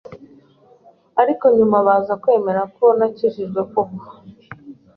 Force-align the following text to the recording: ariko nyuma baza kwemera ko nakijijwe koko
ariko 1.21 1.45
nyuma 1.57 1.77
baza 1.85 2.13
kwemera 2.21 2.61
ko 2.75 2.85
nakijijwe 2.97 3.61
koko 3.71 4.05